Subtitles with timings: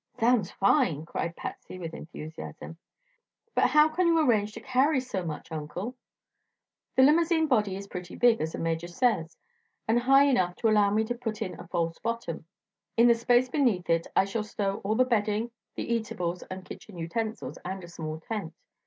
[0.19, 2.75] "Sounds fine!" cried Patsy with enthusiasm.
[3.53, 5.95] "But how can you arrange to carry so much, Uncle?"
[6.95, 9.37] "The limousine body is pretty big, as the Major says,
[9.87, 12.45] and high enough to allow me to put in a false bottom.
[12.97, 16.97] In the space beneath it I shall stow all the bedding, the eatables and kitchen
[16.97, 18.55] utensils, and a small tent.